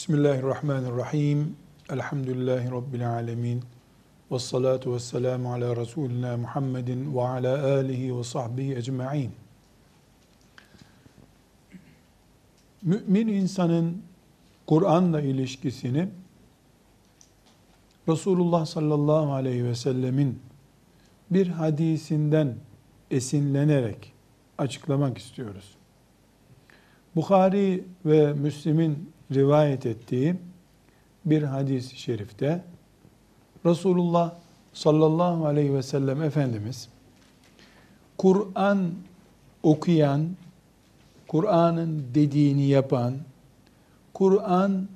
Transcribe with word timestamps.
Bismillahirrahmanirrahim. 0.00 1.56
Elhamdülillahi 1.90 2.70
Rabbil 2.70 3.10
alemin. 3.10 3.62
Ve 4.30 4.38
salatu 4.38 4.94
ve 4.94 4.98
selamu 4.98 5.52
ala 5.52 5.76
Resulina 5.76 6.36
Muhammedin 6.36 7.16
ve 7.16 7.20
ala 7.22 7.74
alihi 7.74 8.18
ve 8.18 8.24
sahbihi 8.24 8.76
ecma'in. 8.76 9.32
Mümin 12.82 13.28
insanın 13.28 14.02
Kur'an'la 14.66 15.20
ilişkisini 15.20 16.08
Resulullah 18.08 18.66
sallallahu 18.66 19.32
aleyhi 19.32 19.64
ve 19.64 19.74
sellemin 19.74 20.42
bir 21.30 21.46
hadisinden 21.46 22.56
esinlenerek 23.10 24.12
açıklamak 24.58 25.18
istiyoruz. 25.18 25.74
Bukhari 27.16 27.84
ve 28.04 28.32
Müslim'in 28.32 29.19
rivayet 29.34 29.86
ettiği 29.86 30.36
bir 31.24 31.42
hadis-i 31.42 31.96
şerifte 31.98 32.64
Resulullah 33.66 34.34
sallallahu 34.72 35.46
aleyhi 35.46 35.74
ve 35.74 35.82
sellem 35.82 36.22
Efendimiz 36.22 36.88
Kur'an 38.18 38.90
okuyan, 39.62 40.28
Kur'an'ın 41.28 42.04
dediğini 42.14 42.66
yapan, 42.66 43.14
Kur'an 44.14 44.88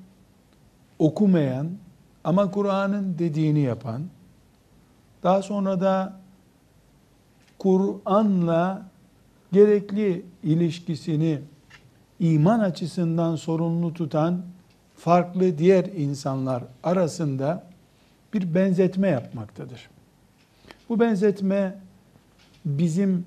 okumayan 0.98 1.70
ama 2.24 2.50
Kur'an'ın 2.50 3.18
dediğini 3.18 3.60
yapan, 3.60 4.02
daha 5.22 5.42
sonra 5.42 5.80
da 5.80 6.20
Kur'an'la 7.58 8.86
gerekli 9.52 10.24
ilişkisini 10.42 11.40
iman 12.20 12.58
açısından 12.60 13.36
sorumlu 13.36 13.94
tutan 13.94 14.42
farklı 14.96 15.58
diğer 15.58 15.84
insanlar 15.84 16.64
arasında 16.82 17.64
bir 18.34 18.54
benzetme 18.54 19.08
yapmaktadır. 19.08 19.88
Bu 20.88 21.00
benzetme 21.00 21.78
bizim 22.64 23.24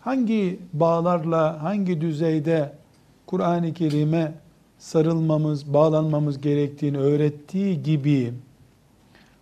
hangi 0.00 0.58
bağlarla, 0.72 1.62
hangi 1.62 2.00
düzeyde 2.00 2.72
Kur'an-ı 3.26 3.74
Kerim'e 3.74 4.32
sarılmamız, 4.78 5.74
bağlanmamız 5.74 6.40
gerektiğini 6.40 6.98
öğrettiği 6.98 7.82
gibi 7.82 8.34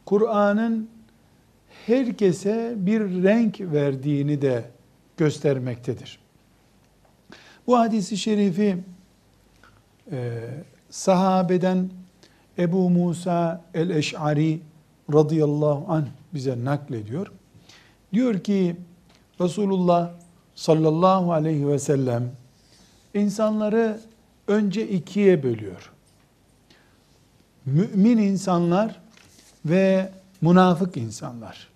Kur'an'ın 0.06 0.88
herkese 1.86 2.74
bir 2.76 3.00
renk 3.00 3.60
verdiğini 3.60 4.42
de 4.42 4.64
göstermektedir. 5.16 6.25
Bu 7.66 7.78
hadisi 7.78 8.16
şerifi 8.16 8.78
e, 10.12 10.40
sahabeden 10.90 11.90
Ebu 12.58 12.90
Musa 12.90 13.64
el-Eş'ari 13.74 14.60
radıyallahu 15.12 15.92
anh 15.92 16.06
bize 16.34 16.64
naklediyor. 16.64 17.32
Diyor 18.12 18.38
ki 18.38 18.76
Resulullah 19.40 20.10
sallallahu 20.54 21.32
aleyhi 21.32 21.68
ve 21.68 21.78
sellem 21.78 22.32
insanları 23.14 24.00
önce 24.48 24.88
ikiye 24.88 25.42
bölüyor. 25.42 25.92
Mümin 27.66 28.18
insanlar 28.18 29.00
ve 29.64 30.12
münafık 30.40 30.96
insanlar. 30.96 31.68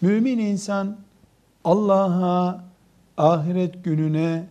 Mümin 0.00 0.38
insan 0.38 0.96
Allah'a, 1.64 2.64
ahiret 3.16 3.84
gününe, 3.84 4.46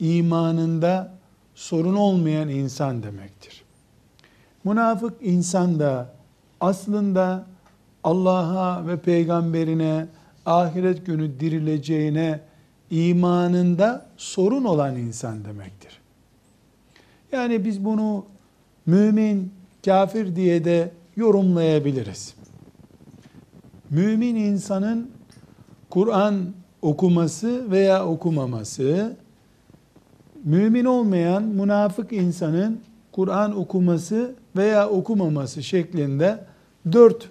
imanında 0.00 1.12
sorun 1.54 1.94
olmayan 1.94 2.48
insan 2.48 3.02
demektir. 3.02 3.64
Münafık 4.64 5.14
insan 5.20 5.78
da 5.78 6.14
aslında 6.60 7.46
Allah'a 8.04 8.86
ve 8.86 9.00
peygamberine 9.00 10.06
ahiret 10.46 11.06
günü 11.06 11.40
dirileceğine 11.40 12.40
imanında 12.90 14.06
sorun 14.16 14.64
olan 14.64 14.96
insan 14.96 15.44
demektir. 15.44 16.00
Yani 17.32 17.64
biz 17.64 17.84
bunu 17.84 18.24
mümin, 18.86 19.52
kafir 19.84 20.36
diye 20.36 20.64
de 20.64 20.92
yorumlayabiliriz. 21.16 22.34
Mümin 23.90 24.34
insanın 24.34 25.10
Kur'an 25.90 26.54
okuması 26.82 27.70
veya 27.70 28.06
okumaması 28.06 29.16
mümin 30.46 30.84
olmayan 30.84 31.42
münafık 31.42 32.12
insanın 32.12 32.80
Kur'an 33.12 33.58
okuması 33.58 34.34
veya 34.56 34.88
okumaması 34.88 35.62
şeklinde 35.62 36.44
dört 36.92 37.30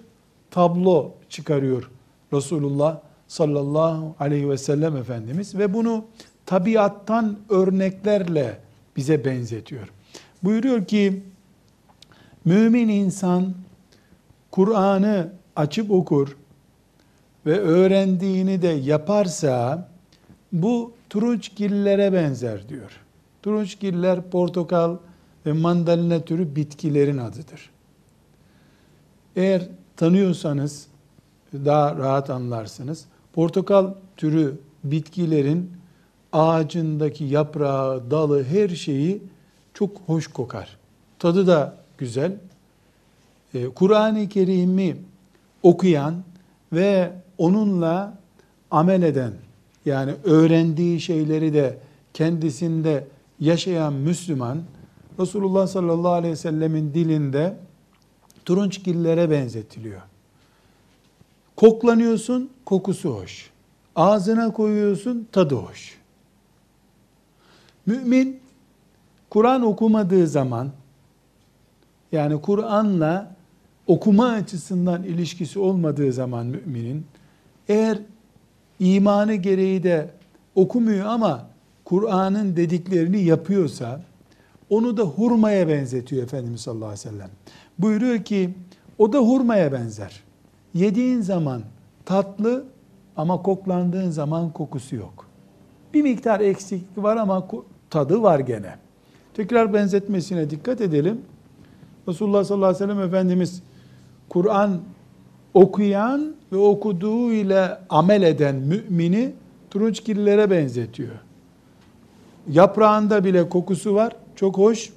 tablo 0.50 1.12
çıkarıyor 1.28 1.90
Resulullah 2.32 2.98
sallallahu 3.28 4.14
aleyhi 4.20 4.50
ve 4.50 4.58
sellem 4.58 4.96
Efendimiz 4.96 5.54
ve 5.54 5.74
bunu 5.74 6.04
tabiattan 6.46 7.38
örneklerle 7.48 8.58
bize 8.96 9.24
benzetiyor. 9.24 9.88
Buyuruyor 10.42 10.84
ki 10.84 11.22
mümin 12.44 12.88
insan 12.88 13.54
Kur'an'ı 14.50 15.32
açıp 15.56 15.90
okur 15.90 16.36
ve 17.46 17.60
öğrendiğini 17.60 18.62
de 18.62 18.68
yaparsa 18.68 19.88
bu 20.52 20.92
turunçgillere 21.10 22.12
benzer 22.12 22.68
diyor. 22.68 23.05
Turunçgiller 23.46 24.30
portakal 24.30 24.96
ve 25.46 25.52
mandalina 25.52 26.20
türü 26.20 26.56
bitkilerin 26.56 27.18
adıdır. 27.18 27.70
Eğer 29.36 29.68
tanıyorsanız 29.96 30.86
daha 31.52 31.96
rahat 31.96 32.30
anlarsınız. 32.30 33.04
Portakal 33.32 33.94
türü 34.16 34.58
bitkilerin 34.84 35.70
ağacındaki 36.32 37.24
yaprağı, 37.24 38.10
dalı, 38.10 38.44
her 38.44 38.68
şeyi 38.68 39.22
çok 39.74 39.96
hoş 40.06 40.26
kokar. 40.26 40.76
Tadı 41.18 41.46
da 41.46 41.76
güzel. 41.98 42.36
Ee, 43.54 43.68
Kur'an-ı 43.68 44.28
Kerim'i 44.28 44.96
okuyan 45.62 46.14
ve 46.72 47.12
onunla 47.38 48.18
amel 48.70 49.02
eden, 49.02 49.32
yani 49.84 50.14
öğrendiği 50.24 51.00
şeyleri 51.00 51.54
de 51.54 51.78
kendisinde 52.14 53.06
yaşayan 53.40 53.92
Müslüman, 53.92 54.62
Resulullah 55.20 55.66
sallallahu 55.66 56.12
aleyhi 56.12 56.32
ve 56.32 56.36
sellemin 56.36 56.94
dilinde 56.94 57.56
turunçgillere 58.44 59.30
benzetiliyor. 59.30 60.00
Koklanıyorsun, 61.56 62.50
kokusu 62.64 63.10
hoş. 63.10 63.50
Ağzına 63.96 64.52
koyuyorsun, 64.52 65.28
tadı 65.32 65.54
hoş. 65.54 65.98
Mümin, 67.86 68.40
Kur'an 69.30 69.62
okumadığı 69.62 70.26
zaman, 70.26 70.70
yani 72.12 72.40
Kur'an'la 72.40 73.36
okuma 73.86 74.26
açısından 74.26 75.02
ilişkisi 75.02 75.58
olmadığı 75.58 76.12
zaman 76.12 76.46
müminin, 76.46 77.06
eğer 77.68 77.98
imanı 78.78 79.34
gereği 79.34 79.82
de 79.82 80.10
okumuyor 80.54 81.06
ama 81.06 81.46
Kur'an'ın 81.86 82.56
dediklerini 82.56 83.22
yapıyorsa, 83.22 84.00
onu 84.70 84.96
da 84.96 85.02
hurmaya 85.02 85.68
benzetiyor 85.68 86.22
Efendimiz 86.22 86.60
sallallahu 86.60 86.84
aleyhi 86.88 87.06
ve 87.06 87.10
sellem. 87.10 87.30
Buyuruyor 87.78 88.18
ki, 88.24 88.50
o 88.98 89.12
da 89.12 89.18
hurmaya 89.18 89.72
benzer. 89.72 90.22
Yediğin 90.74 91.20
zaman 91.20 91.62
tatlı 92.04 92.64
ama 93.16 93.42
koklandığın 93.42 94.10
zaman 94.10 94.52
kokusu 94.52 94.96
yok. 94.96 95.26
Bir 95.94 96.02
miktar 96.02 96.40
eksiklik 96.40 97.04
var 97.04 97.16
ama 97.16 97.48
tadı 97.90 98.22
var 98.22 98.38
gene. 98.38 98.74
Tekrar 99.34 99.74
benzetmesine 99.74 100.50
dikkat 100.50 100.80
edelim. 100.80 101.20
Resulullah 102.08 102.44
sallallahu 102.44 102.68
aleyhi 102.76 102.84
ve 102.84 102.94
sellem 102.94 103.08
Efendimiz 103.08 103.62
Kur'an 104.28 104.80
okuyan 105.54 106.34
ve 106.52 106.56
okuduğu 106.56 107.32
ile 107.32 107.78
amel 107.88 108.22
eden 108.22 108.54
mümini 108.54 109.32
turunçgillere 109.70 110.50
benzetiyor. 110.50 111.25
Yaprağında 112.50 113.24
bile 113.24 113.48
kokusu 113.48 113.94
var, 113.94 114.16
çok 114.36 114.58
hoş. 114.58 114.90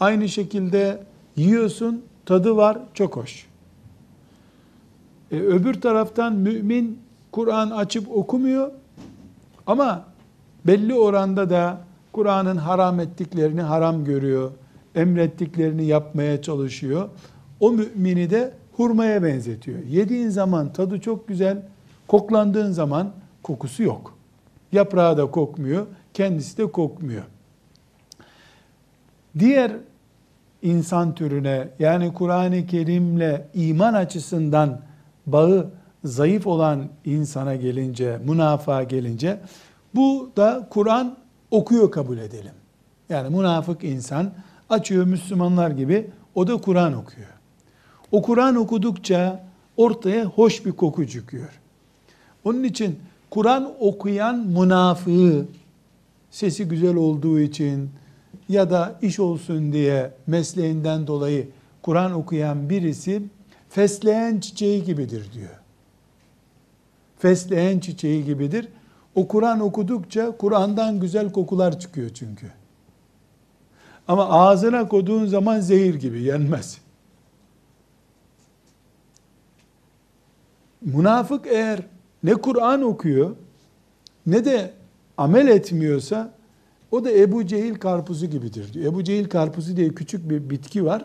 Aynı 0.00 0.28
şekilde 0.28 1.02
yiyorsun, 1.36 2.02
tadı 2.26 2.56
var, 2.56 2.78
çok 2.94 3.16
hoş. 3.16 3.46
E, 5.30 5.36
öbür 5.36 5.80
taraftan 5.80 6.32
mümin 6.32 6.98
Kur'an 7.32 7.70
açıp 7.70 8.16
okumuyor 8.16 8.70
ama 9.66 10.04
belli 10.66 10.94
oranda 10.94 11.50
da 11.50 11.80
Kur'an'ın 12.12 12.56
haram 12.56 13.00
ettiklerini 13.00 13.62
haram 13.62 14.04
görüyor, 14.04 14.50
emrettiklerini 14.94 15.84
yapmaya 15.84 16.42
çalışıyor. 16.42 17.08
O 17.60 17.72
mümini 17.72 18.30
de 18.30 18.52
hurmaya 18.72 19.22
benzetiyor. 19.22 19.78
Yediğin 19.84 20.28
zaman 20.28 20.72
tadı 20.72 21.00
çok 21.00 21.28
güzel, 21.28 21.62
koklandığın 22.08 22.72
zaman 22.72 23.10
kokusu 23.42 23.82
yok. 23.82 24.14
Yaprağı 24.72 25.16
da 25.16 25.30
kokmuyor, 25.30 25.86
kendisi 26.14 26.58
de 26.58 26.70
kokmuyor. 26.70 27.22
Diğer 29.38 29.72
insan 30.62 31.14
türüne 31.14 31.68
yani 31.78 32.14
Kur'an-ı 32.14 32.66
Kerim'le 32.66 33.40
iman 33.54 33.94
açısından 33.94 34.80
bağı 35.26 35.70
zayıf 36.04 36.46
olan 36.46 36.88
insana 37.04 37.54
gelince, 37.54 38.18
münafığa 38.24 38.82
gelince 38.82 39.40
bu 39.94 40.30
da 40.36 40.66
Kur'an 40.70 41.16
okuyor 41.50 41.90
kabul 41.90 42.18
edelim. 42.18 42.52
Yani 43.08 43.36
münafık 43.36 43.84
insan 43.84 44.30
açıyor 44.70 45.06
Müslümanlar 45.06 45.70
gibi 45.70 46.10
o 46.34 46.46
da 46.46 46.56
Kur'an 46.56 46.92
okuyor. 46.92 47.28
O 48.12 48.22
Kur'an 48.22 48.56
okudukça 48.56 49.44
ortaya 49.76 50.24
hoş 50.24 50.66
bir 50.66 50.72
koku 50.72 51.06
çıkıyor. 51.06 51.60
Onun 52.44 52.62
için 52.62 52.98
Kur'an 53.30 53.72
okuyan 53.80 54.38
münafığı 54.38 55.46
sesi 56.32 56.68
güzel 56.68 56.96
olduğu 56.96 57.40
için 57.40 57.90
ya 58.48 58.70
da 58.70 58.98
iş 59.02 59.20
olsun 59.20 59.72
diye 59.72 60.12
mesleğinden 60.26 61.06
dolayı 61.06 61.48
Kur'an 61.82 62.12
okuyan 62.12 62.70
birisi 62.70 63.22
fesleğen 63.68 64.40
çiçeği 64.40 64.84
gibidir 64.84 65.32
diyor. 65.32 65.60
Fesleğen 67.18 67.78
çiçeği 67.78 68.24
gibidir. 68.24 68.68
O 69.14 69.28
Kur'an 69.28 69.60
okudukça 69.60 70.36
Kur'an'dan 70.36 71.00
güzel 71.00 71.32
kokular 71.32 71.80
çıkıyor 71.80 72.10
çünkü. 72.14 72.46
Ama 74.08 74.28
ağzına 74.28 74.88
koyduğun 74.88 75.26
zaman 75.26 75.60
zehir 75.60 75.94
gibi 75.94 76.22
yenmez. 76.22 76.78
Münafık 80.80 81.46
eğer 81.46 81.80
ne 82.22 82.34
Kur'an 82.34 82.82
okuyor 82.82 83.36
ne 84.26 84.44
de 84.44 84.81
amel 85.16 85.48
etmiyorsa 85.48 86.32
o 86.90 87.04
da 87.04 87.12
Ebu 87.12 87.46
Cehil 87.46 87.74
karpuzu 87.74 88.26
gibidir 88.26 88.72
diyor. 88.72 88.92
Ebu 88.92 89.04
Cehil 89.04 89.28
karpuzu 89.28 89.76
diye 89.76 89.88
küçük 89.88 90.30
bir 90.30 90.50
bitki 90.50 90.84
var. 90.84 91.04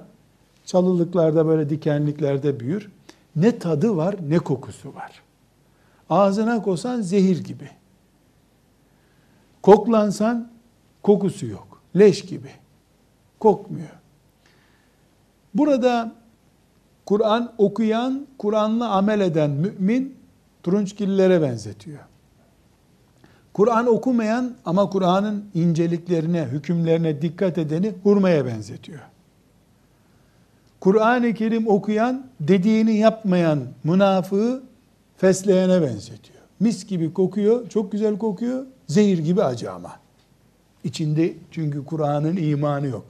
Çalılıklarda 0.66 1.48
böyle 1.48 1.70
dikenliklerde 1.70 2.60
büyür. 2.60 2.92
Ne 3.36 3.60
tadı 3.60 3.96
var 3.96 4.16
ne 4.30 4.40
kokusu 4.40 4.96
var. 4.96 5.22
Ağzına 6.10 6.62
kosan 6.62 7.02
zehir 7.02 7.44
gibi. 7.44 7.70
Koklansan 9.62 10.52
kokusu 11.04 11.46
yok. 11.46 11.82
Leş 11.96 12.22
gibi. 12.22 12.50
Kokmuyor. 13.40 13.90
Burada 15.54 16.16
Kur'an 17.06 17.54
okuyan, 17.58 18.28
Kur'an'la 18.38 18.90
amel 18.90 19.20
eden 19.20 19.50
mümin 19.50 20.16
turunçgillere 20.64 21.42
benzetiyor. 21.42 22.00
Kur'an 23.58 23.88
okumayan 23.88 24.56
ama 24.66 24.90
Kur'an'ın 24.90 25.46
inceliklerine, 25.54 26.46
hükümlerine 26.46 27.22
dikkat 27.22 27.58
edeni 27.58 27.94
hurmaya 28.04 28.46
benzetiyor. 28.46 29.00
Kur'an-ı 30.80 31.34
Kerim 31.34 31.68
okuyan, 31.68 32.26
dediğini 32.40 32.98
yapmayan 32.98 33.60
münafığı 33.84 34.64
fesleyene 35.18 35.82
benzetiyor. 35.82 36.40
Mis 36.60 36.86
gibi 36.86 37.14
kokuyor, 37.14 37.70
çok 37.70 37.92
güzel 37.92 38.18
kokuyor, 38.18 38.66
zehir 38.88 39.18
gibi 39.18 39.44
acı 39.44 39.72
ama. 39.72 39.92
İçinde 40.84 41.34
çünkü 41.52 41.86
Kur'an'ın 41.86 42.36
imanı 42.36 42.88
yok. 42.88 43.06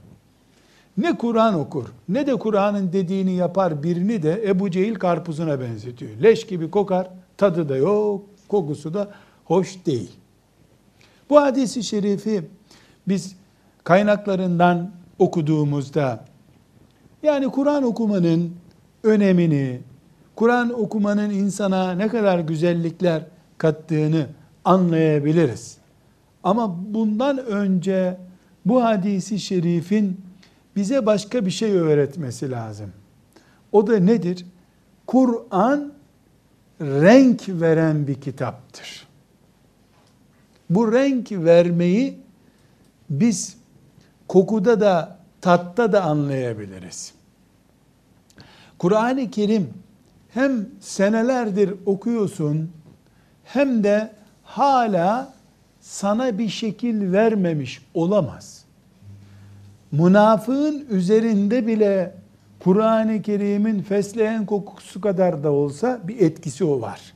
Ne 0.97 1.17
Kur'an 1.17 1.53
okur, 1.53 1.85
ne 2.09 2.27
de 2.27 2.35
Kur'an'ın 2.35 2.93
dediğini 2.93 3.33
yapar 3.33 3.83
birini 3.83 4.23
de 4.23 4.43
Ebu 4.47 4.71
Cehil 4.71 4.95
karpuzuna 4.95 5.59
benzetiyor. 5.59 6.11
Leş 6.23 6.47
gibi 6.47 6.71
kokar, 6.71 7.09
tadı 7.37 7.69
da 7.69 7.77
yok, 7.77 8.21
kokusu 8.47 8.93
da 8.93 9.11
hoş 9.45 9.85
değil. 9.85 10.11
Bu 11.29 11.41
hadisi 11.41 11.83
şerifi 11.83 12.43
biz 13.07 13.35
kaynaklarından 13.83 14.91
okuduğumuzda 15.19 16.25
yani 17.23 17.47
Kur'an 17.47 17.83
okumanın 17.83 18.53
önemini, 19.03 19.79
Kur'an 20.35 20.81
okumanın 20.81 21.29
insana 21.29 21.91
ne 21.91 22.07
kadar 22.07 22.39
güzellikler 22.39 23.23
kattığını 23.57 24.27
anlayabiliriz. 24.65 25.77
Ama 26.43 26.75
bundan 26.93 27.37
önce 27.37 28.17
bu 28.65 28.83
hadisi 28.83 29.39
şerifin 29.39 30.21
bize 30.75 31.05
başka 31.05 31.45
bir 31.45 31.51
şey 31.51 31.71
öğretmesi 31.71 32.51
lazım. 32.51 32.91
O 33.71 33.87
da 33.87 33.99
nedir? 33.99 34.45
Kur'an 35.07 35.93
renk 36.81 37.41
veren 37.49 38.07
bir 38.07 38.15
kitaptır. 38.15 39.06
Bu 40.69 40.93
renk 40.93 41.31
vermeyi 41.31 42.19
biz 43.09 43.57
kokuda 44.27 44.81
da 44.81 45.17
tatta 45.41 45.91
da 45.91 46.03
anlayabiliriz. 46.03 47.13
Kur'an-ı 48.77 49.31
Kerim 49.31 49.69
hem 50.29 50.69
senelerdir 50.79 51.73
okuyorsun 51.85 52.71
hem 53.43 53.83
de 53.83 54.11
hala 54.43 55.33
sana 55.81 56.37
bir 56.37 56.49
şekil 56.49 57.11
vermemiş 57.11 57.81
olamaz. 57.93 58.65
Münafığın 59.91 60.85
üzerinde 60.89 61.67
bile 61.67 62.15
Kur'an-ı 62.59 63.21
Kerim'in 63.21 63.81
fesleğen 63.81 64.45
kokusu 64.45 65.01
kadar 65.01 65.43
da 65.43 65.51
olsa 65.51 65.99
bir 66.03 66.21
etkisi 66.21 66.65
o 66.65 66.81
var. 66.81 67.13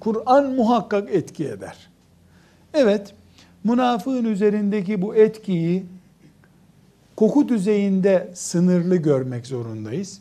Kur'an 0.00 0.52
muhakkak 0.52 1.14
etki 1.14 1.48
eder. 1.48 1.89
Evet, 2.74 3.14
münafığın 3.64 4.24
üzerindeki 4.24 5.02
bu 5.02 5.14
etkiyi 5.14 5.84
koku 7.16 7.48
düzeyinde 7.48 8.30
sınırlı 8.34 8.96
görmek 8.96 9.46
zorundayız. 9.46 10.20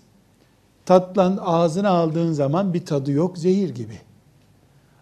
Tatlan 0.85 1.39
ağzına 1.41 1.89
aldığın 1.89 2.31
zaman 2.31 2.73
bir 2.73 2.85
tadı 2.85 3.11
yok, 3.11 3.37
zehir 3.37 3.69
gibi. 3.69 3.99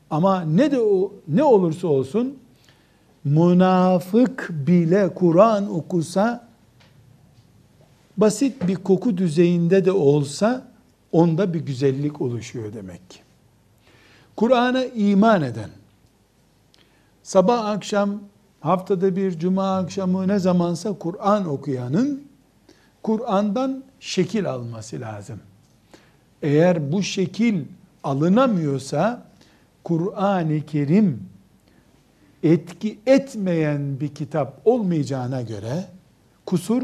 Ama 0.09 0.41
ne 0.41 0.71
de 0.71 0.79
o 0.79 1.13
ne 1.27 1.44
olursa 1.44 1.88
olsun 1.88 2.38
münafık 3.23 4.49
bile 4.51 5.13
Kur'an 5.13 5.75
okusa 5.75 6.47
basit 8.17 8.67
bir 8.67 8.75
koku 8.75 9.17
düzeyinde 9.17 9.85
de 9.85 9.91
olsa 9.91 10.67
onda 11.11 11.53
bir 11.53 11.59
güzellik 11.59 12.21
oluşuyor 12.21 12.73
demek 12.73 13.09
ki. 13.09 13.19
Kur'an'a 14.35 14.85
iman 14.85 15.41
eden, 15.41 15.69
sabah 17.27 17.65
akşam 17.65 18.19
haftada 18.59 19.15
bir 19.15 19.39
cuma 19.39 19.77
akşamı 19.77 20.27
ne 20.27 20.39
zamansa 20.39 20.94
Kur'an 20.94 21.47
okuyanın 21.47 22.24
Kur'an'dan 23.03 23.83
şekil 24.00 24.49
alması 24.49 25.01
lazım. 25.01 25.40
Eğer 26.42 26.92
bu 26.92 27.04
şekil 27.04 27.66
alınamıyorsa 28.04 29.25
Kur'an-ı 29.83 30.66
Kerim 30.66 31.30
etki 32.44 32.99
etmeyen 33.06 33.99
bir 33.99 34.16
kitap 34.16 34.61
olmayacağına 34.66 35.42
göre 35.42 35.85
kusur 36.45 36.83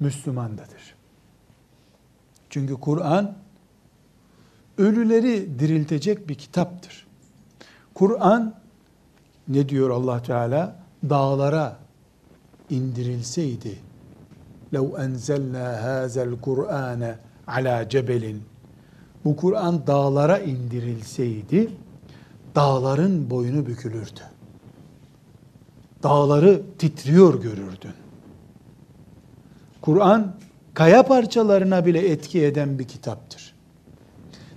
Müslümandadır. 0.00 0.94
Çünkü 2.50 2.74
Kur'an 2.74 3.34
ölüleri 4.78 5.58
diriltecek 5.58 6.28
bir 6.28 6.34
kitaptır. 6.34 7.06
Kur'an 7.94 8.63
ne 9.47 9.69
diyor 9.69 9.89
Allah 9.89 10.21
Teala? 10.21 10.75
Dağlara 11.09 11.77
indirilseydi 12.69 13.89
لَوْ 14.73 14.85
اَنْزَلْنَا 15.05 15.67
هَذَا 15.87 16.21
الْقُرْآنَ 16.29 17.15
عَلَى 17.47 17.89
جَبَلٍ 17.89 18.35
Bu 19.25 19.35
Kur'an 19.35 19.87
dağlara 19.87 20.39
indirilseydi 20.39 21.71
dağların 22.55 23.29
boynu 23.29 23.65
bükülürdü. 23.65 24.21
Dağları 26.03 26.61
titriyor 26.77 27.41
görürdün. 27.41 27.93
Kur'an 29.81 30.35
kaya 30.73 31.03
parçalarına 31.03 31.85
bile 31.85 32.11
etki 32.11 32.45
eden 32.45 32.79
bir 32.79 32.87
kitaptır. 32.87 33.52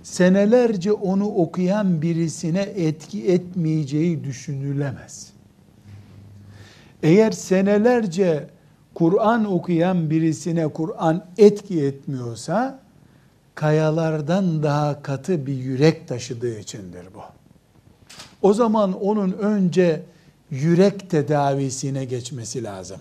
Senelerce 0.08 0.92
onu 0.92 1.26
okuyan 1.26 2.02
birisine 2.02 2.60
etki 2.60 3.26
etmeyeceği 3.26 4.24
düşünülemez. 4.24 5.32
Eğer 7.02 7.30
senelerce 7.30 8.46
Kur'an 8.94 9.52
okuyan 9.52 10.10
birisine 10.10 10.68
Kur'an 10.68 11.24
etki 11.38 11.84
etmiyorsa 11.84 12.80
kayalardan 13.54 14.62
daha 14.62 15.02
katı 15.02 15.46
bir 15.46 15.54
yürek 15.54 16.08
taşıdığı 16.08 16.58
içindir 16.58 17.06
bu. 17.14 17.22
O 18.42 18.54
zaman 18.54 19.00
onun 19.02 19.32
önce 19.32 20.02
yürek 20.50 21.10
tedavisine 21.10 22.04
geçmesi 22.04 22.64
lazım. 22.64 23.00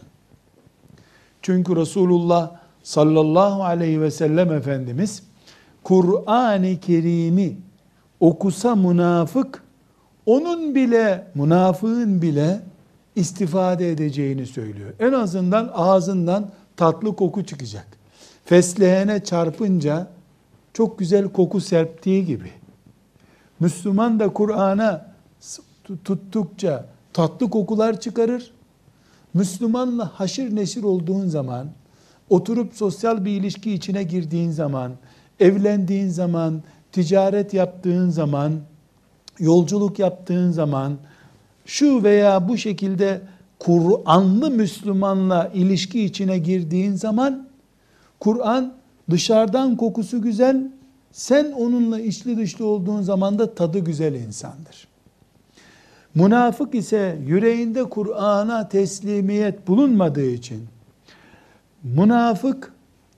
Çünkü 1.42 1.76
Resulullah 1.76 2.52
sallallahu 2.84 3.64
aleyhi 3.64 4.02
ve 4.02 4.12
sellem 4.12 4.54
Efendimiz 4.54 5.24
Kur'an-ı 5.88 6.80
Kerim'i 6.80 7.58
okusa 8.20 8.76
münafık 8.76 9.64
onun 10.26 10.76
bile 10.76 11.28
münafığın 11.36 12.22
bile 12.22 12.62
istifade 13.16 13.92
edeceğini 13.92 14.46
söylüyor. 14.46 14.94
En 15.00 15.14
azından 15.14 15.72
ağzından 15.74 16.52
tatlı 16.78 17.16
koku 17.16 17.46
çıkacak. 17.46 17.88
Feslehene 18.46 19.24
çarpınca 19.24 20.08
çok 20.74 21.00
güzel 21.00 21.30
koku 21.30 21.62
serptiği 21.62 22.26
gibi. 22.26 22.52
Müslüman 23.60 24.20
da 24.20 24.34
Kur'an'a 24.34 25.16
tuttukça 26.04 26.86
tatlı 27.14 27.50
kokular 27.50 28.00
çıkarır. 28.00 28.52
Müslümanla 29.34 30.12
haşır 30.20 30.56
neşir 30.56 30.84
olduğun 30.84 31.28
zaman, 31.28 31.68
oturup 32.30 32.76
sosyal 32.76 33.26
bir 33.26 33.32
ilişki 33.32 33.74
içine 33.74 34.04
girdiğin 34.04 34.52
zaman, 34.52 34.92
evlendiğin 35.40 36.10
zaman, 36.10 36.62
ticaret 36.92 37.54
yaptığın 37.54 38.10
zaman, 38.10 38.54
yolculuk 39.40 40.00
yaptığın 40.00 40.52
zaman, 40.52 40.98
şu 41.66 42.04
veya 42.04 42.48
bu 42.48 42.58
şekilde 42.58 43.22
Kur'anlı 43.60 44.52
Müslümanla 44.52 45.52
ilişki 45.54 46.04
içine 46.04 46.38
girdiğin 46.38 46.94
zaman, 46.94 47.48
Kur'an 48.20 48.74
dışarıdan 49.10 49.76
kokusu 49.76 50.22
güzel, 50.22 50.72
sen 51.12 51.52
onunla 51.52 52.00
içli 52.00 52.38
dışlı 52.38 52.66
olduğun 52.66 53.02
zaman 53.02 53.40
da 53.40 53.56
tadı 53.56 53.80
güzel 53.80 54.14
insandır. 54.14 54.88
Münafık 56.16 56.76
ise 56.76 57.20
yüreğinde 57.26 57.84
Kur'an'a 57.84 58.70
teslimiyet 58.70 59.68
bulunmadığı 59.68 60.30
için 60.30 60.68
münafık 61.84 62.74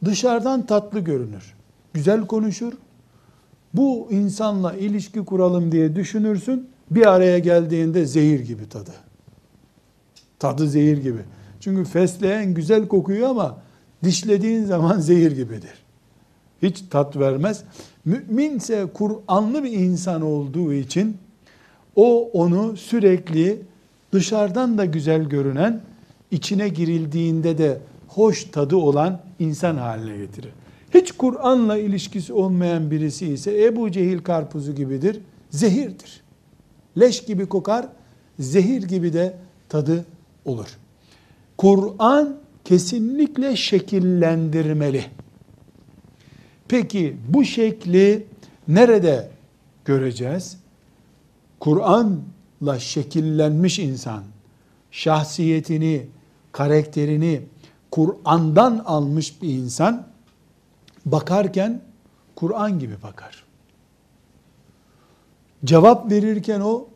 dışarıdan 0.06 0.66
tatlı 0.66 1.00
görünür. 1.00 1.59
Güzel 1.94 2.28
konuşur. 2.28 2.74
Bu 3.74 4.08
insanla 4.12 4.74
ilişki 4.74 5.26
kuralım 5.26 5.72
diye 5.72 5.96
düşünürsün. 5.96 6.70
Bir 6.92 7.06
araya 7.06 7.40
geldiğinde 7.40 8.06
zehir 8.06 8.40
gibi 8.40 8.70
tadı. 8.70 8.92
Tadı 10.40 10.70
zehir 10.70 10.98
gibi. 10.98 11.20
Çünkü 11.60 11.86
fesleğen 11.86 12.54
güzel 12.54 12.88
kokuyor 12.88 13.30
ama 13.30 13.58
dişlediğin 14.04 14.66
zaman 14.66 15.00
zehir 15.00 15.32
gibidir. 15.32 15.74
Hiç 16.62 16.84
tat 16.90 17.18
vermez. 17.18 17.64
Müminse 18.06 18.88
Kur'anlı 18.94 19.64
bir 19.64 19.72
insan 19.72 20.22
olduğu 20.22 20.74
için 20.74 21.18
o 21.96 22.30
onu 22.34 22.78
sürekli 22.78 23.62
dışarıdan 24.14 24.78
da 24.78 24.86
güzel 24.86 25.24
görünen, 25.24 25.82
içine 26.32 26.70
girildiğinde 26.70 27.58
de 27.58 27.82
hoş 28.08 28.44
tadı 28.44 28.76
olan 28.76 29.22
insan 29.40 29.76
haline 29.76 30.18
getirir. 30.18 30.52
Hiç 30.94 31.12
Kur'an'la 31.12 31.78
ilişkisi 31.78 32.34
olmayan 32.34 32.92
birisi 32.92 33.28
ise 33.28 33.66
Ebu 33.66 33.92
Cehil 33.92 34.20
karpuzu 34.20 34.76
gibidir, 34.76 35.20
zehirdir. 35.50 36.22
Leş 37.00 37.26
gibi 37.26 37.46
kokar, 37.46 37.88
zehir 38.40 38.84
gibi 38.84 39.14
de 39.14 39.38
tadı 39.70 40.06
olur. 40.46 40.78
Kur'an 41.58 42.38
kesinlikle 42.66 43.56
şekillendirmeli. 43.56 45.06
Peki 46.68 47.18
bu 47.30 47.46
şekli 47.46 48.26
nerede 48.68 49.30
göreceğiz? 49.86 50.58
Kur'an'la 51.60 52.80
şekillenmiş 52.80 53.80
insan 53.80 54.24
şahsiyetini, 54.92 56.06
karakterini 56.52 57.42
Kur'an'dan 57.92 58.82
almış 58.86 59.42
bir 59.42 59.50
insan 59.50 60.09
bakarken 61.06 61.82
Kur'an 62.36 62.80
gibi 62.80 63.04
bakar. 63.04 63.44
Cevap 65.66 66.12
verirken 66.12 66.60
o 66.60 66.88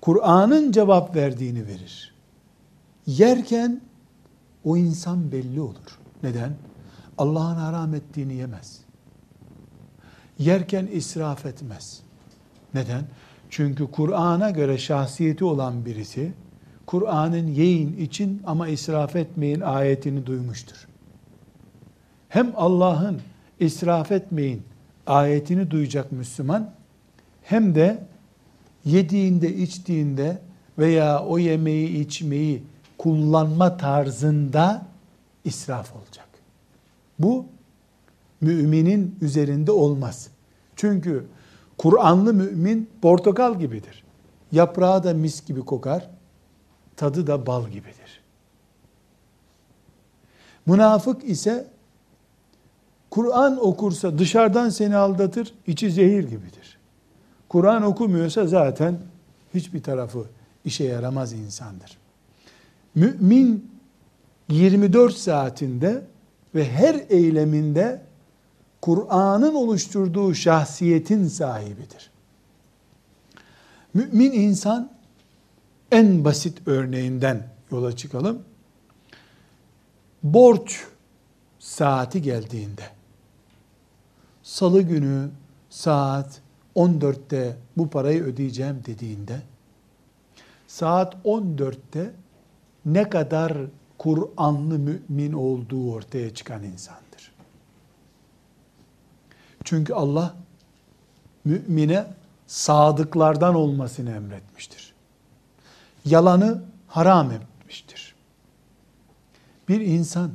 Kur'an'ın 0.00 0.72
cevap 0.72 1.16
verdiğini 1.16 1.66
verir. 1.66 2.14
Yerken 3.06 3.80
o 4.64 4.76
insan 4.76 5.32
belli 5.32 5.60
olur. 5.60 5.98
Neden? 6.22 6.52
Allah'ın 7.18 7.56
haram 7.56 7.94
ettiğini 7.94 8.34
yemez. 8.34 8.80
Yerken 10.38 10.88
israf 10.92 11.46
etmez. 11.46 12.00
Neden? 12.74 13.04
Çünkü 13.50 13.90
Kur'an'a 13.90 14.50
göre 14.50 14.78
şahsiyeti 14.78 15.44
olan 15.44 15.84
birisi, 15.84 16.32
Kur'an'ın 16.86 17.46
yiyin 17.46 17.96
için 17.96 18.42
ama 18.46 18.68
israf 18.68 19.16
etmeyin 19.16 19.60
ayetini 19.60 20.26
duymuştur. 20.26 20.88
Hem 22.28 22.52
Allah'ın 22.56 23.20
israf 23.60 24.12
etmeyin 24.12 24.62
ayetini 25.06 25.70
duyacak 25.70 26.12
Müslüman, 26.12 26.70
hem 27.42 27.74
de 27.74 28.04
yediğinde, 28.84 29.54
içtiğinde 29.54 30.38
veya 30.78 31.24
o 31.24 31.38
yemeği, 31.38 32.00
içmeyi 32.00 32.62
kullanma 32.98 33.76
tarzında 33.76 34.86
israf 35.44 35.96
olacak. 35.96 36.28
Bu 37.18 37.46
müminin 38.40 39.18
üzerinde 39.20 39.72
olmaz. 39.72 40.28
Çünkü 40.76 41.26
Kur'anlı 41.78 42.34
mümin 42.34 42.90
portakal 43.02 43.58
gibidir. 43.58 44.04
Yaprağı 44.52 45.04
da 45.04 45.14
mis 45.14 45.46
gibi 45.46 45.60
kokar, 45.60 46.10
tadı 46.96 47.26
da 47.26 47.46
bal 47.46 47.68
gibidir. 47.68 48.20
Münafık 50.66 51.24
ise 51.24 51.70
Kur'an 53.10 53.66
okursa 53.66 54.18
dışarıdan 54.18 54.68
seni 54.68 54.96
aldatır, 54.96 55.54
içi 55.66 55.90
zehir 55.90 56.24
gibidir. 56.24 56.78
Kur'an 57.48 57.82
okumuyorsa 57.82 58.46
zaten 58.46 58.98
hiçbir 59.54 59.82
tarafı 59.82 60.24
işe 60.64 60.84
yaramaz 60.84 61.32
insandır. 61.32 61.98
Mümin 62.94 63.70
24 64.48 65.14
saatinde 65.14 66.02
ve 66.54 66.68
her 66.72 67.00
eyleminde 67.08 68.02
Kur'an'ın 68.80 69.54
oluşturduğu 69.54 70.34
şahsiyetin 70.34 71.28
sahibidir. 71.28 72.10
Mümin 73.94 74.32
insan 74.32 74.90
en 75.92 76.24
basit 76.24 76.58
örneğinden 76.66 77.48
yola 77.70 77.96
çıkalım. 77.96 78.42
Borç 80.22 80.84
saati 81.58 82.22
geldiğinde 82.22 82.99
salı 84.50 84.82
günü 84.82 85.30
saat 85.70 86.40
14'te 86.76 87.56
bu 87.76 87.90
parayı 87.90 88.22
ödeyeceğim 88.22 88.82
dediğinde 88.86 89.42
saat 90.66 91.14
14'te 91.24 92.10
ne 92.84 93.08
kadar 93.08 93.56
Kur'anlı 93.98 94.78
mümin 94.78 95.32
olduğu 95.32 95.92
ortaya 95.92 96.34
çıkan 96.34 96.62
insandır. 96.62 97.32
Çünkü 99.64 99.94
Allah 99.94 100.34
mümine 101.44 102.06
sadıklardan 102.46 103.54
olmasını 103.54 104.10
emretmiştir. 104.10 104.94
Yalanı 106.04 106.62
haram 106.88 107.30
etmiştir. 107.30 108.14
Bir 109.68 109.80
insan 109.80 110.30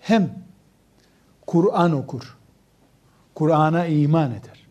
hem 0.00 0.44
Kur'an 1.46 1.92
okur, 1.92 2.37
Kur'an'a 3.38 3.86
iman 3.86 4.30
eder, 4.30 4.66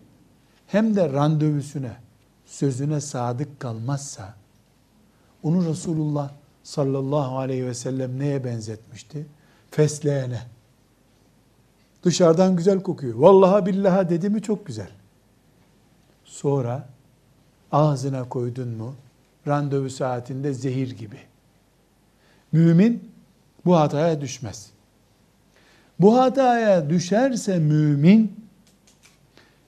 hem 0.68 0.96
de 0.96 1.14
randevusuna, 1.14 1.96
sözüne 2.46 3.02
sadık 3.02 3.60
kalmazsa, 3.60 4.34
onu 5.44 5.70
Resulullah 5.70 6.32
sallallahu 6.64 7.38
aleyhi 7.38 7.66
ve 7.66 7.74
sellem 7.74 8.20
neye 8.20 8.44
benzetmişti? 8.44 9.26
Fesleğene. 9.72 10.42
Dışarıdan 12.04 12.56
güzel 12.56 12.84
kokuyor. 12.84 13.16
Vallaha 13.16 13.66
billaha 13.66 14.10
dedi 14.10 14.30
mi 14.30 14.42
çok 14.42 14.66
güzel. 14.66 14.90
Sonra 16.26 16.90
ağzına 17.72 18.30
koydun 18.30 18.70
mu 18.70 18.96
randevu 19.48 19.90
saatinde 19.90 20.54
zehir 20.54 20.92
gibi. 20.92 21.20
Mümin 22.52 23.12
bu 23.66 23.76
hataya 23.76 24.22
düşmez. 24.22 24.70
Bu 26.00 26.18
hataya 26.18 26.90
düşerse 26.90 27.60
mümin 27.60 28.47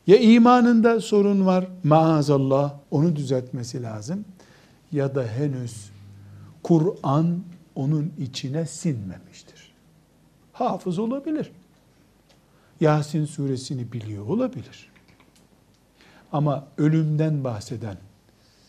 ya 0.10 0.18
imanında 0.18 1.02
sorun 1.02 1.46
var 1.46 1.68
maazallah 1.84 2.74
onu 2.92 3.16
düzeltmesi 3.16 3.84
lazım 3.84 4.26
ya 4.92 5.16
da 5.16 5.28
henüz 5.28 5.92
Kur'an 6.64 7.44
onun 7.76 8.14
içine 8.18 8.66
sinmemiştir. 8.66 9.72
Hafız 10.54 11.00
olabilir. 11.00 11.52
Yasin 12.82 13.26
suresini 13.26 13.92
biliyor 13.92 14.28
olabilir. 14.28 14.90
Ama 16.32 16.68
ölümden 16.78 17.44
bahseden, 17.44 17.98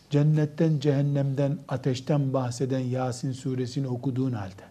cennetten, 0.09 0.79
cehennemden, 0.79 1.59
ateşten 1.67 2.33
bahseden 2.33 2.79
Yasin 2.79 3.31
suresini 3.31 3.87
okuduğun 3.87 4.31
halde 4.31 4.63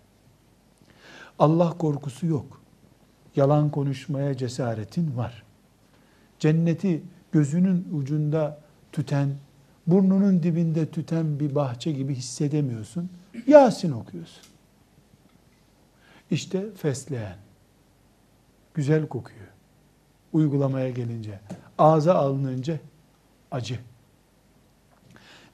Allah 1.38 1.78
korkusu 1.78 2.26
yok. 2.26 2.60
Yalan 3.36 3.70
konuşmaya 3.70 4.36
cesaretin 4.36 5.16
var. 5.16 5.50
Cenneti 6.40 7.02
gözünün 7.32 7.88
ucunda 7.92 8.61
tüten, 8.92 9.35
burnunun 9.87 10.42
dibinde 10.42 10.90
tüten 10.90 11.40
bir 11.40 11.54
bahçe 11.54 11.92
gibi 11.92 12.14
hissedemiyorsun. 12.14 13.11
Yasin 13.47 13.92
okuyorsun. 13.92 14.42
İşte 16.30 16.75
fesleğen. 16.75 17.37
Güzel 18.75 19.09
kokuyor. 19.09 19.47
Uygulamaya 20.32 20.90
gelince. 20.90 21.40
Ağza 21.78 22.14
alınınca 22.14 22.78
acı. 23.50 23.78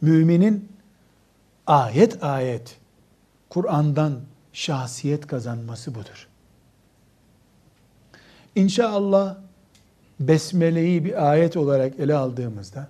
Müminin 0.00 0.68
ayet 1.66 2.24
ayet 2.24 2.78
Kur'an'dan 3.48 4.20
şahsiyet 4.52 5.26
kazanması 5.26 5.94
budur. 5.94 6.28
İnşallah 8.54 9.45
Besmele'yi 10.20 11.04
bir 11.04 11.30
ayet 11.30 11.56
olarak 11.56 12.00
ele 12.00 12.14
aldığımızda 12.14 12.88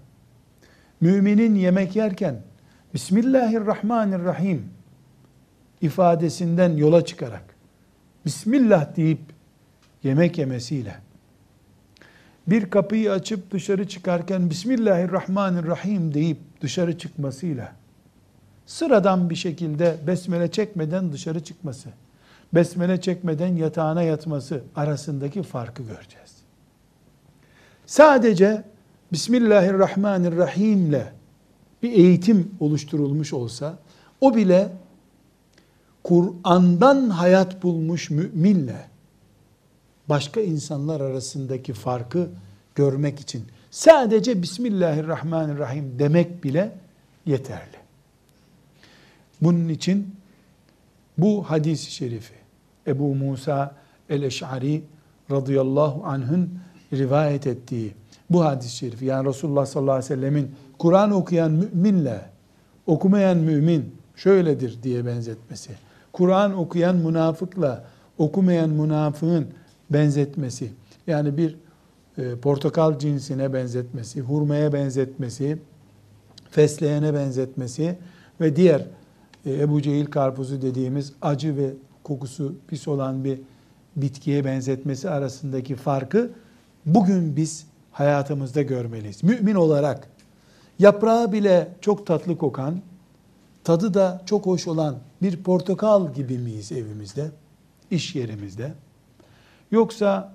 müminin 1.01 1.55
yemek 1.55 1.97
yerken 1.97 2.43
Bismillahirrahmanirrahim 2.95 4.65
ifadesinden 5.81 6.77
yola 6.77 7.05
çıkarak 7.05 7.45
Bismillah 8.27 8.97
deyip 8.97 9.21
yemek 10.03 10.39
yemesiyle 10.39 10.95
bir 12.47 12.71
kapıyı 12.71 13.13
açıp 13.13 13.51
dışarı 13.51 13.89
çıkarken 13.89 14.51
Bismillahirrahmanirrahim 14.51 16.15
deyip 16.15 16.39
dışarı 16.61 16.99
çıkmasıyla 16.99 17.73
sıradan 18.67 19.31
bir 19.31 19.35
şekilde 19.35 19.97
besmele 20.07 20.51
çekmeden 20.51 21.13
dışarı 21.13 21.45
çıkması, 21.45 21.89
besmele 22.55 23.01
çekmeden 23.01 23.57
yatağına 23.57 24.03
yatması 24.03 24.63
arasındaki 24.77 25.43
farkı 25.43 25.83
göreceğiz. 25.83 26.36
Sadece 27.87 28.65
Bismillahirrahmanirrahim 29.13 30.87
ile 30.87 31.13
bir 31.83 31.93
eğitim 31.93 32.55
oluşturulmuş 32.61 33.33
olsa 33.33 33.79
o 34.21 34.37
bile 34.37 34.73
Kur'an'dan 36.05 37.11
hayat 37.11 37.63
bulmuş 37.63 38.11
müminle 38.11 38.89
başka 40.09 40.41
insanlar 40.41 41.01
arasındaki 41.01 41.73
farkı 41.73 42.29
görmek 42.75 43.21
için 43.21 43.45
sadece 43.71 44.43
Bismillahirrahmanirrahim 44.43 45.99
demek 45.99 46.45
bile 46.45 46.79
yeterli. 47.27 47.77
Bunun 49.43 49.69
için 49.69 50.15
bu 51.19 51.43
hadis-i 51.51 51.91
şerifi 51.91 52.35
Ebu 52.87 53.15
Musa 53.15 53.75
el-Eş'ari 54.11 54.83
radıyallahu 55.31 56.05
anh'ın 56.05 56.59
rivayet 56.99 57.47
ettiği 57.47 57.95
bu 58.31 58.45
hadis-i 58.45 58.77
şerifi 58.77 59.05
yani 59.05 59.29
Resulullah 59.29 59.67
sallallahu 59.67 59.95
aleyhi 59.95 60.11
ve 60.11 60.17
sellemin 60.17 60.51
Kur'an 60.79 61.11
okuyan 61.11 61.51
müminle 61.51 62.21
okumayan 62.87 63.39
mümin 63.39 63.95
şöyledir 64.17 64.79
diye 64.83 65.07
benzetmesi. 65.07 65.71
Kur'an 66.13 66.59
okuyan 66.59 66.97
münafıkla 66.97 67.85
okumayan 68.19 68.71
münafığın 68.71 69.47
benzetmesi. 69.91 70.73
Yani 71.07 71.37
bir 71.37 71.57
e, 72.19 72.37
portakal 72.37 72.99
cinsine 72.99 73.53
benzetmesi, 73.53 74.21
hurmaya 74.21 74.73
benzetmesi, 74.73 75.59
fesleğene 76.51 77.15
benzetmesi 77.15 77.99
ve 78.41 78.57
diğer 78.57 78.87
e, 79.47 79.55
Ebu 79.55 79.83
Cehil 79.83 80.07
karpuzu 80.07 80.63
dediğimiz 80.63 81.13
acı 81.23 81.57
ve 81.57 81.71
kokusu 82.05 82.55
pis 82.69 82.89
olan 82.89 83.25
bir 83.25 83.41
bitkiye 83.97 84.45
benzetmesi 84.45 85.11
arasındaki 85.11 85.75
farkı 85.75 86.31
bugün 86.87 87.37
biz 87.37 87.67
hayatımızda 87.93 88.63
görmeliyiz. 88.63 89.25
Mümin 89.25 89.55
olarak 89.55 90.09
yaprağı 90.79 91.33
bile 91.33 91.69
çok 91.81 92.07
tatlı 92.07 92.39
kokan, 92.39 92.81
tadı 93.65 93.95
da 93.95 94.23
çok 94.27 94.47
hoş 94.47 94.69
olan 94.69 94.97
bir 95.23 95.43
portakal 95.43 96.15
gibi 96.15 96.39
miyiz 96.39 96.73
evimizde, 96.73 97.31
iş 97.91 98.15
yerimizde? 98.15 98.73
Yoksa 99.71 100.33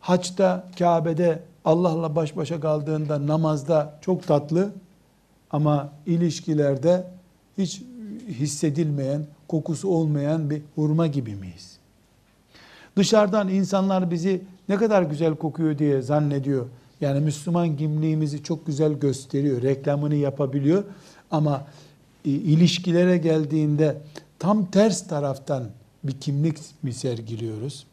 haçta, 0.00 0.66
Kabe'de 0.78 1.42
Allah'la 1.64 2.16
baş 2.16 2.36
başa 2.36 2.60
kaldığında 2.60 3.26
namazda 3.26 3.98
çok 4.00 4.26
tatlı 4.26 4.70
ama 5.50 5.92
ilişkilerde 6.06 7.06
hiç 7.58 7.82
hissedilmeyen, 8.28 9.26
kokusu 9.48 9.88
olmayan 9.88 10.50
bir 10.50 10.62
hurma 10.74 11.06
gibi 11.06 11.34
miyiz? 11.34 11.76
Dışarıdan 12.96 13.48
insanlar 13.48 14.10
bizi 14.10 14.42
ne 14.68 14.76
kadar 14.76 15.02
güzel 15.02 15.34
kokuyor 15.34 15.78
diye 15.78 16.02
zannediyor. 16.02 16.66
Yani 17.00 17.20
Müslüman 17.20 17.76
kimliğimizi 17.76 18.42
çok 18.42 18.66
güzel 18.66 18.92
gösteriyor, 18.92 19.62
reklamını 19.62 20.14
yapabiliyor. 20.14 20.84
Ama 21.30 21.66
e, 22.24 22.30
ilişkilere 22.30 23.18
geldiğinde 23.18 23.96
tam 24.38 24.70
ters 24.70 25.08
taraftan 25.08 25.64
bir 26.04 26.20
kimlik 26.20 26.58
mi 26.82 26.92
sergiliyoruz? 26.92 27.86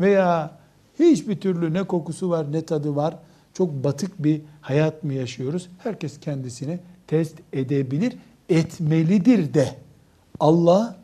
Veya 0.00 0.58
hiçbir 0.98 1.40
türlü 1.40 1.74
ne 1.74 1.82
kokusu 1.82 2.30
var 2.30 2.52
ne 2.52 2.64
tadı 2.64 2.96
var. 2.96 3.16
Çok 3.54 3.84
batık 3.84 4.24
bir 4.24 4.40
hayat 4.60 5.04
mı 5.04 5.12
yaşıyoruz? 5.12 5.68
Herkes 5.78 6.20
kendisini 6.20 6.78
test 7.06 7.34
edebilir, 7.52 8.16
etmelidir 8.48 9.54
de. 9.54 9.74
Allah 10.40 10.96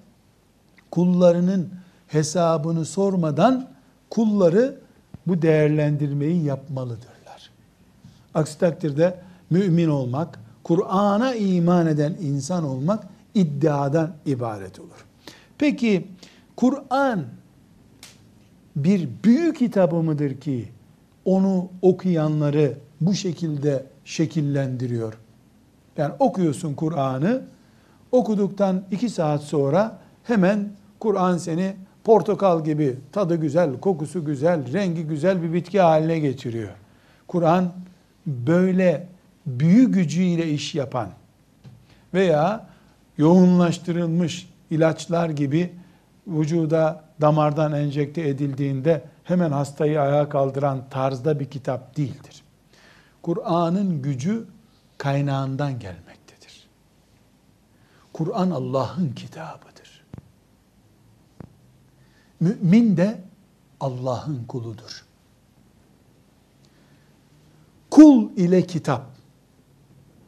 kullarının 0.90 1.68
hesabını 2.06 2.84
sormadan 2.84 3.68
kulları 4.10 4.78
bu 5.28 5.42
değerlendirmeyi 5.42 6.44
yapmalıdırlar. 6.44 7.50
Aksi 8.34 8.58
takdirde 8.58 9.20
mümin 9.50 9.88
olmak, 9.88 10.38
Kur'an'a 10.64 11.34
iman 11.34 11.86
eden 11.86 12.16
insan 12.20 12.64
olmak 12.64 13.04
iddiadan 13.34 14.10
ibaret 14.26 14.80
olur. 14.80 15.06
Peki 15.58 16.08
Kur'an 16.56 17.24
bir 18.76 19.08
büyük 19.24 19.58
kitabı 19.58 19.96
mıdır 19.96 20.40
ki 20.40 20.68
onu 21.24 21.68
okuyanları 21.82 22.76
bu 23.00 23.14
şekilde 23.14 23.86
şekillendiriyor? 24.04 25.18
Yani 25.96 26.14
okuyorsun 26.18 26.74
Kur'an'ı, 26.74 27.42
okuduktan 28.12 28.82
iki 28.90 29.08
saat 29.08 29.42
sonra 29.42 29.98
hemen 30.24 30.68
Kur'an 31.00 31.38
seni 31.38 31.76
portakal 32.08 32.64
gibi 32.64 32.98
tadı 33.12 33.36
güzel, 33.36 33.80
kokusu 33.80 34.24
güzel, 34.24 34.72
rengi 34.72 35.02
güzel 35.02 35.42
bir 35.42 35.52
bitki 35.52 35.80
haline 35.80 36.18
getiriyor. 36.18 36.70
Kur'an 37.26 37.72
böyle 38.26 39.08
büyü 39.46 39.92
gücüyle 39.92 40.50
iş 40.50 40.74
yapan 40.74 41.08
veya 42.14 42.66
yoğunlaştırılmış 43.18 44.48
ilaçlar 44.70 45.30
gibi 45.30 45.72
vücuda 46.26 47.04
damardan 47.20 47.72
enjekte 47.72 48.28
edildiğinde 48.28 49.04
hemen 49.24 49.50
hastayı 49.50 50.00
ayağa 50.00 50.28
kaldıran 50.28 50.84
tarzda 50.90 51.40
bir 51.40 51.50
kitap 51.50 51.96
değildir. 51.96 52.42
Kur'an'ın 53.22 54.02
gücü 54.02 54.46
kaynağından 54.98 55.78
gelmektedir. 55.78 56.68
Kur'an 58.12 58.50
Allah'ın 58.50 59.12
kitabıdır. 59.12 59.77
Mümin 62.40 62.96
de 62.96 63.20
Allah'ın 63.80 64.44
kuludur. 64.44 65.04
Kul 67.90 68.30
ile 68.36 68.66
kitap 68.66 69.06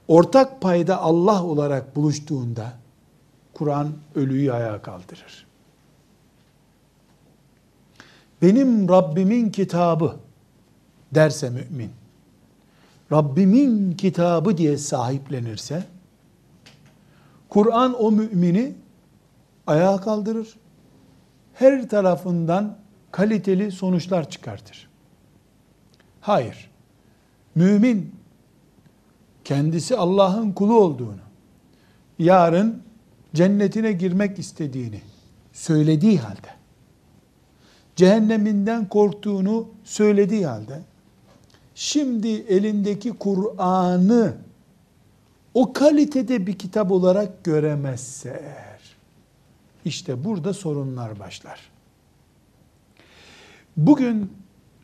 ortak 0.09 0.61
payda 0.61 1.01
Allah 1.01 1.45
olarak 1.45 1.97
buluştuğunda 1.97 2.73
Kur'an 3.55 3.93
ölüyü 4.15 4.53
ayağa 4.53 4.83
kaldırır. 4.83 5.47
Benim 8.43 8.89
Rabbimin 8.89 9.51
kitabı 9.51 10.17
derse 11.15 11.51
mümin, 11.51 11.91
Rabbimin 13.13 13.93
kitabı 13.93 14.57
diye 14.57 14.79
sahiplenirse, 14.79 15.85
Kur'an 17.49 18.03
o 18.03 18.11
mümini 18.11 18.75
ayağa 19.67 20.01
kaldırır. 20.01 20.60
Her 21.55 21.89
tarafından 21.89 22.79
kaliteli 23.11 23.73
sonuçlar 23.73 24.31
çıkartır. 24.31 24.91
Hayır. 26.21 26.71
Mümin 27.55 28.15
kendisi 29.45 29.97
Allah'ın 29.97 30.53
kulu 30.53 30.81
olduğunu, 30.81 31.21
yarın 32.19 32.83
cennetine 33.35 33.93
girmek 33.93 34.39
istediğini 34.39 35.01
söylediği 35.53 36.19
halde, 36.19 36.49
cehenneminden 37.97 38.89
korktuğunu 38.89 39.69
söylediği 39.85 40.47
halde, 40.47 40.81
şimdi 41.75 42.29
elindeki 42.29 43.11
Kur'an'ı 43.13 44.35
o 45.55 45.73
kalitede 45.73 46.47
bir 46.47 46.59
kitap 46.59 46.91
olarak 46.91 47.45
göremezse 47.45 48.43
işte 49.85 50.25
burada 50.25 50.55
sorunlar 50.55 51.19
başlar. 51.19 51.61
Bugün 53.77 54.33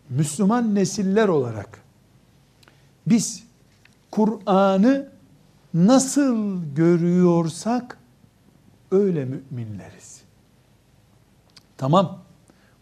Müslüman 0.09 0.75
nesiller 0.75 1.29
olarak 1.29 1.81
biz 3.07 3.47
Kur'an'ı 4.11 5.09
nasıl 5.75 6.61
görüyorsak 6.75 7.99
öyle 8.91 9.25
müminleriz. 9.25 10.23
Tamam. 11.77 12.19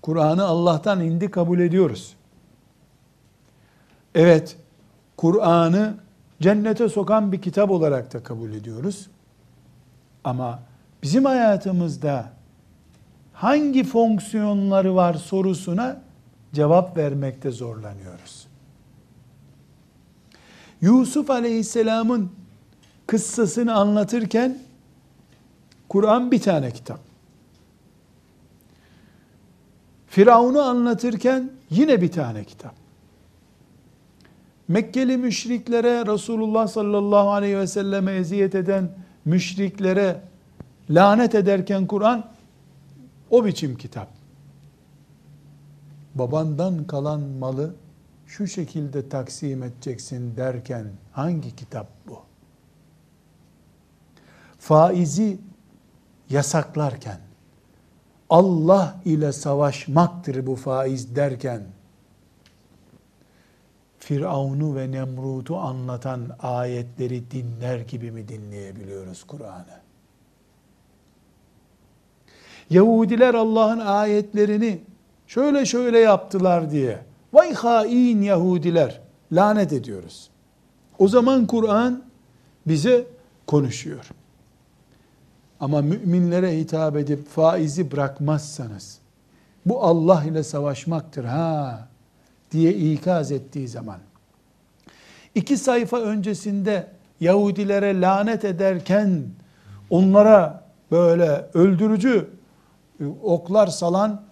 Kur'an'ı 0.03 0.45
Allah'tan 0.45 1.01
indi 1.01 1.31
kabul 1.31 1.59
ediyoruz. 1.59 2.17
Evet, 4.15 4.57
Kur'an'ı 5.17 5.97
cennete 6.43 6.89
sokan 6.89 7.33
bir 7.33 7.43
kitap 7.43 7.71
olarak 7.71 8.13
da 8.13 8.23
kabul 8.23 8.53
ediyoruz. 8.53 9.11
Ama 10.25 10.63
bizim 11.05 11.25
hayatımızda 11.25 12.33
hangi 13.33 13.85
fonksiyonları 13.85 14.95
var 14.95 15.15
sorusuna 15.15 16.01
cevap 16.53 16.97
vermekte 16.97 17.51
zorlanıyoruz. 17.51 18.47
Yusuf 20.81 21.31
Aleyhisselam'ın 21.31 22.31
kıssasını 23.07 23.75
anlatırken 23.75 24.59
Kur'an 25.89 26.31
bir 26.31 26.41
tane 26.41 26.71
kitap. 26.71 27.01
Firavun'u 30.07 30.61
anlatırken 30.61 31.51
yine 31.71 32.01
bir 32.01 32.13
tane 32.13 32.45
kitap. 32.45 32.75
Mekkeli 34.69 35.17
müşriklere 35.17 36.07
Resulullah 36.07 36.69
sallallahu 36.69 37.31
aleyhi 37.31 37.59
ve 37.59 37.67
selleme 37.67 38.13
eziyet 38.13 38.55
eden 38.55 38.91
müşriklere 39.25 40.34
lanet 40.91 41.35
ederken 41.35 41.87
Kur'an 41.87 42.31
o 43.31 43.45
biçim 43.45 43.77
kitap. 43.77 44.09
Babandan 46.15 46.85
kalan 46.85 47.21
malı 47.21 47.75
şu 48.27 48.47
şekilde 48.47 49.09
taksim 49.09 49.63
edeceksin 49.63 50.37
derken 50.37 50.87
hangi 51.13 51.57
kitap 51.57 51.89
bu? 52.09 52.19
Faizi 54.59 55.39
yasaklarken 56.31 57.19
Allah 58.31 59.01
ile 59.05 59.33
savaşmaktır 59.33 60.47
bu 60.47 60.57
faiz 60.57 61.17
derken 61.17 61.63
Firavun'u 63.99 64.77
ve 64.77 64.91
Nemrut'u 64.91 65.57
anlatan 65.57 66.37
ayetleri 66.43 67.31
dinler 67.31 67.79
gibi 67.79 68.11
mi 68.11 68.29
dinleyebiliyoruz 68.29 69.25
Kur'an'ı? 69.25 69.84
Yahudiler 72.71 73.35
Allah'ın 73.35 73.79
ayetlerini 73.79 74.81
şöyle 75.27 75.67
şöyle 75.67 75.99
yaptılar 75.99 76.71
diye 76.71 76.99
vay 77.33 77.55
hain 77.55 78.23
Yahudiler 78.23 79.01
lanet 79.33 79.73
ediyoruz. 79.73 80.31
O 80.99 81.09
zaman 81.09 81.47
Kur'an 81.47 82.03
bize 82.67 83.07
konuşuyor. 83.47 84.11
Ama 85.61 85.83
müminlere 85.83 86.59
hitap 86.59 86.97
edip 86.97 87.29
faizi 87.29 87.93
bırakmazsanız 87.93 88.99
bu 89.67 89.85
Allah 89.85 90.25
ile 90.25 90.43
savaşmaktır 90.43 91.25
ha 91.25 91.89
diye 92.53 92.73
ikaz 92.73 93.33
ettiği 93.33 93.69
zaman 93.69 93.99
iki 95.35 95.57
sayfa 95.57 96.01
öncesinde 96.01 96.87
Yahudilere 97.21 98.01
lanet 98.01 98.45
ederken 98.45 99.23
onlara 99.91 100.65
böyle 100.91 101.47
öldürücü 101.55 102.29
oklar 103.23 103.67
salan 103.67 104.25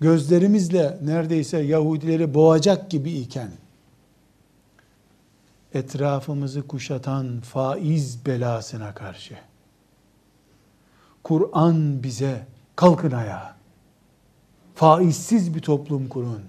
gözlerimizle 0.00 0.98
neredeyse 1.02 1.58
Yahudileri 1.58 2.34
boğacak 2.34 2.90
gibi 2.90 3.12
iken 3.12 3.50
etrafımızı 5.74 6.66
kuşatan 6.66 7.40
faiz 7.40 8.26
belasına 8.26 8.94
karşı 8.94 9.34
Kur'an 11.22 12.02
bize 12.02 12.46
kalkın 12.76 13.10
ayağa 13.10 13.56
faizsiz 14.74 15.54
bir 15.54 15.60
toplum 15.60 16.08
kurun 16.08 16.42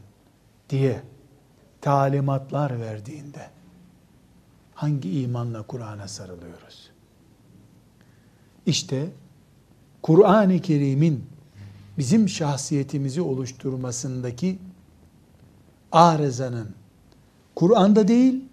diye 0.70 1.02
talimatlar 1.82 2.80
verdiğinde 2.82 3.50
hangi 4.74 5.22
imanla 5.22 5.62
Kur'an'a 5.62 6.08
sarılıyoruz? 6.08 6.92
İşte 8.66 9.08
Kur'an-ı 10.02 10.60
Kerim'in 10.60 11.35
bizim 11.98 12.30
şahsiyetimizi 12.30 13.22
oluşturmasındaki 13.22 14.60
arızanın 15.92 16.70
Kur'an'da 17.56 18.08
değil, 18.08 18.44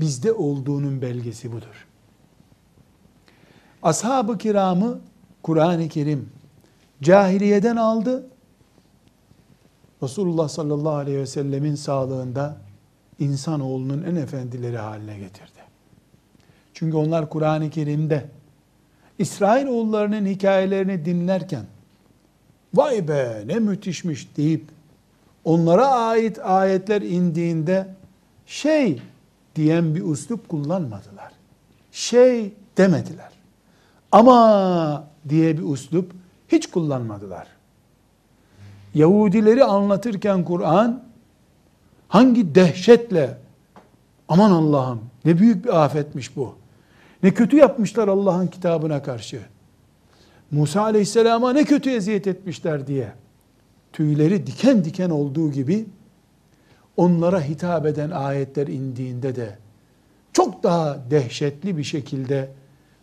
bizde 0.00 0.32
olduğunun 0.32 1.02
belgesi 1.02 1.52
budur. 1.52 1.86
Ashab-ı 3.82 4.38
kiramı 4.38 5.00
Kur'an-ı 5.42 5.88
Kerim 5.88 6.28
cahiliyeden 7.02 7.76
aldı. 7.76 8.26
Resulullah 10.02 10.48
sallallahu 10.48 10.94
aleyhi 10.94 11.18
ve 11.18 11.26
sellemin 11.26 11.74
sağlığında 11.74 12.56
insanoğlunun 13.18 14.02
en 14.02 14.16
efendileri 14.16 14.78
haline 14.78 15.18
getirdi. 15.18 15.60
Çünkü 16.74 16.96
onlar 16.96 17.28
Kur'an-ı 17.28 17.70
Kerim'de 17.70 18.30
İsrail 19.20 19.66
oğullarının 19.66 20.26
hikayelerini 20.26 21.04
dinlerken 21.04 21.64
vay 22.74 23.08
be 23.08 23.42
ne 23.46 23.58
müthişmiş 23.58 24.36
deyip 24.36 24.64
onlara 25.44 25.86
ait 25.86 26.38
ayetler 26.38 27.02
indiğinde 27.02 27.94
şey 28.46 29.02
diyen 29.56 29.94
bir 29.94 30.04
üslup 30.04 30.48
kullanmadılar. 30.48 31.32
Şey 31.92 32.52
demediler. 32.76 33.30
Ama 34.12 35.08
diye 35.28 35.58
bir 35.58 35.72
üslup 35.72 36.12
hiç 36.48 36.70
kullanmadılar. 36.70 37.46
Yahudileri 38.94 39.64
anlatırken 39.64 40.44
Kur'an 40.44 41.02
hangi 42.08 42.54
dehşetle 42.54 43.38
aman 44.28 44.50
Allah'ım 44.50 45.00
ne 45.24 45.38
büyük 45.38 45.64
bir 45.64 45.84
afetmiş 45.84 46.36
bu. 46.36 46.59
Ne 47.22 47.34
kötü 47.34 47.56
yapmışlar 47.56 48.08
Allah'ın 48.08 48.46
kitabına 48.46 49.02
karşı. 49.02 49.40
Musa 50.50 50.82
aleyhisselama 50.82 51.52
ne 51.52 51.64
kötü 51.64 51.90
eziyet 51.90 52.26
etmişler 52.26 52.86
diye. 52.86 53.12
Tüyleri 53.92 54.46
diken 54.46 54.84
diken 54.84 55.10
olduğu 55.10 55.50
gibi 55.50 55.86
onlara 56.96 57.40
hitap 57.40 57.86
eden 57.86 58.10
ayetler 58.10 58.66
indiğinde 58.66 59.36
de 59.36 59.58
çok 60.32 60.62
daha 60.62 60.98
dehşetli 61.10 61.76
bir 61.76 61.84
şekilde 61.84 62.52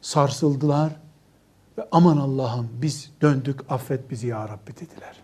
sarsıldılar 0.02 0.92
ve 1.78 1.88
aman 1.92 2.18
Allah'ım 2.18 2.70
biz 2.82 3.12
döndük 3.22 3.72
affet 3.72 4.12
bizi 4.12 4.28
ya 4.28 4.50
Rabbi 4.50 4.76
dediler. 4.76 5.16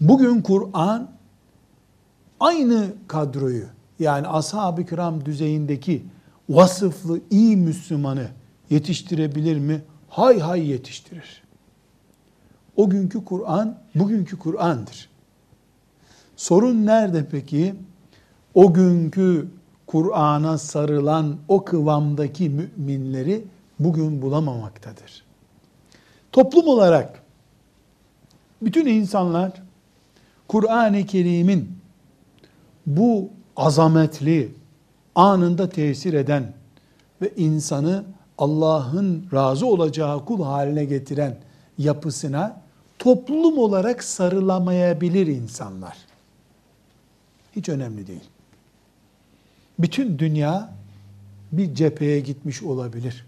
Bugün 0.00 0.42
Kur'an 0.42 1.10
aynı 2.40 2.92
kadroyu 3.08 3.64
yani 3.98 4.28
ashab-ı 4.28 4.86
kiram 4.86 5.24
düzeyindeki 5.24 6.04
vasıflı 6.48 7.20
iyi 7.30 7.56
Müslümanı 7.56 8.28
yetiştirebilir 8.70 9.58
mi? 9.58 9.82
Hay 10.08 10.38
hay 10.38 10.70
yetiştirir. 10.70 11.42
O 12.76 12.90
günkü 12.90 13.24
Kur'an 13.24 13.78
bugünkü 13.94 14.38
Kur'an'dır. 14.38 15.08
Sorun 16.36 16.86
nerede 16.86 17.28
peki? 17.30 17.74
O 18.54 18.74
günkü 18.74 19.48
Kur'an'a 19.86 20.58
sarılan 20.58 21.36
o 21.48 21.64
kıvamdaki 21.64 22.50
müminleri 22.50 23.44
bugün 23.78 24.22
bulamamaktadır. 24.22 25.24
Toplum 26.32 26.66
olarak 26.68 27.22
bütün 28.62 28.86
insanlar 28.86 29.52
Kur'an-ı 30.48 31.06
Kerim'in 31.06 31.78
bu 32.86 33.30
azametli, 33.56 34.54
anında 35.14 35.68
tesir 35.68 36.14
eden 36.14 36.52
ve 37.22 37.32
insanı 37.36 38.04
Allah'ın 38.38 39.26
razı 39.32 39.66
olacağı 39.66 40.24
kul 40.24 40.42
haline 40.42 40.84
getiren 40.84 41.38
yapısına 41.78 42.62
toplum 42.98 43.58
olarak 43.58 44.04
sarılamayabilir 44.04 45.26
insanlar. 45.26 45.96
Hiç 47.56 47.68
önemli 47.68 48.06
değil. 48.06 48.24
Bütün 49.78 50.18
dünya 50.18 50.72
bir 51.52 51.74
cepheye 51.74 52.20
gitmiş 52.20 52.62
olabilir. 52.62 53.26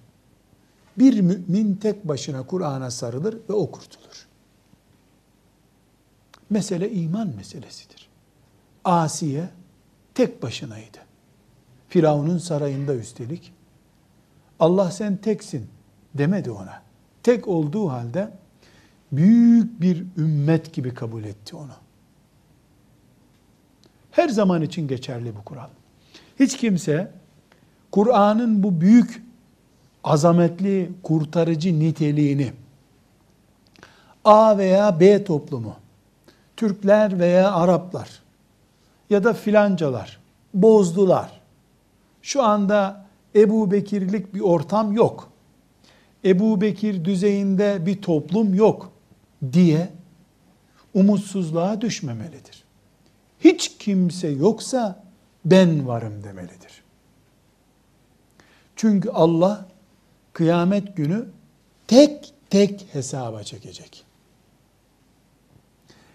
Bir 0.99 1.21
mümin 1.21 1.75
tek 1.75 2.09
başına 2.09 2.47
Kur'an'a 2.47 2.91
sarılır 2.91 3.39
ve 3.49 3.53
o 3.53 3.71
kurtulur. 3.71 4.27
Mesele 6.51 6.91
iman 6.93 7.29
meselesidir. 7.37 8.09
Asiye 8.85 9.49
tek 10.15 10.43
başınaydı. 10.43 11.04
Firavun'un 11.95 12.39
sarayında 12.39 12.95
üstelik. 12.95 13.53
Allah 14.61 14.91
sen 14.91 15.17
teksin 15.17 15.67
demedi 16.15 16.51
ona. 16.51 16.83
Tek 17.23 17.49
olduğu 17.49 17.89
halde 17.89 18.31
büyük 19.13 19.81
bir 19.81 20.05
ümmet 20.17 20.73
gibi 20.73 20.95
kabul 20.95 21.25
etti 21.25 21.57
onu. 21.57 21.73
Her 24.11 24.29
zaman 24.29 24.63
için 24.63 24.89
geçerli 24.89 25.37
bu 25.37 25.45
kural. 25.45 25.69
Hiç 26.41 26.57
kimse 26.57 27.13
Kur'an'ın 27.93 28.63
bu 28.63 28.81
büyük 28.81 29.23
azametli 30.05 30.91
kurtarıcı 31.03 31.79
niteliğini 31.79 32.53
A 34.25 34.59
veya 34.59 35.01
B 35.01 35.25
toplumu, 35.25 35.77
Türkler 36.57 37.19
veya 37.19 37.53
Araplar 37.53 38.23
ya 39.11 39.25
da 39.25 39.33
filancalar 39.33 40.21
bozdular. 40.55 41.44
Şu 42.25 42.43
anda 42.43 43.05
Ebu 43.35 43.71
Bekirlik 43.71 44.35
bir 44.35 44.41
ortam 44.41 44.93
yok. 44.93 45.33
Ebu 46.25 46.61
Bekir 46.61 47.05
düzeyinde 47.05 47.87
bir 47.87 48.03
toplum 48.03 48.55
yok 48.55 48.93
diye 49.53 49.89
umutsuzluğa 50.95 51.81
düşmemelidir. 51.81 52.65
Hiç 53.41 53.79
kimse 53.79 54.29
yoksa 54.29 55.05
ben 55.45 55.87
varım 55.87 56.25
demelidir. 56.25 56.83
Çünkü 58.77 59.11
Allah 59.11 59.67
kıyamet 60.33 60.97
günü 60.97 61.29
tek 61.87 62.33
tek 62.51 62.87
hesaba 62.93 63.43
çekecek. 63.43 64.05